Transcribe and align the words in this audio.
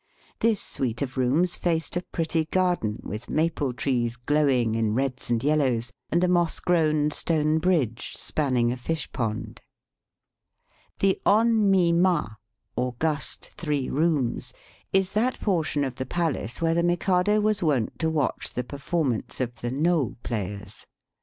This 0.39 0.59
suite 0.59 1.03
of 1.03 1.15
rooms 1.15 1.57
faced 1.57 1.95
a 1.95 2.01
pretty 2.01 2.45
garden 2.45 3.01
with 3.03 3.29
maple 3.29 3.71
trees 3.71 4.15
glowing 4.15 4.73
in 4.73 4.95
reds 4.95 5.29
and 5.29 5.43
yellows, 5.43 5.91
and 6.09 6.23
a 6.23 6.27
moss 6.27 6.59
grown 6.59 7.11
stone 7.11 7.59
bridge 7.59 8.13
spanning 8.17 8.71
a 8.71 8.77
fish 8.77 9.11
pond. 9.11 9.61
The 11.01 11.21
On 11.23 11.69
mi 11.69 11.93
ma, 11.93 12.29
august 12.75 13.51
three 13.57 13.91
rooms," 13.91 14.53
is 14.91 15.11
that 15.11 15.39
portion 15.39 15.83
of 15.83 15.97
the 15.97 16.07
palace 16.07 16.63
where 16.63 16.73
the 16.73 16.81
Mikado 16.81 17.39
was 17.39 17.61
wont 17.61 17.99
to 17.99 18.09
watch 18.09 18.51
the 18.53 18.63
performance 18.63 19.39
of 19.39 19.61
the 19.61 19.69
No 19.69 20.17
players. 20.23 20.87